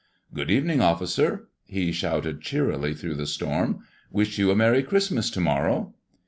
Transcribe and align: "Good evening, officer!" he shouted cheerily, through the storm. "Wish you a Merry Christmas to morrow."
"Good 0.33 0.49
evening, 0.49 0.81
officer!" 0.81 1.47
he 1.63 1.91
shouted 1.91 2.41
cheerily, 2.41 2.95
through 2.95 3.13
the 3.13 3.27
storm. 3.27 3.83
"Wish 4.09 4.39
you 4.39 4.49
a 4.49 4.55
Merry 4.55 4.81
Christmas 4.81 5.29
to 5.29 5.39
morrow." 5.39 5.93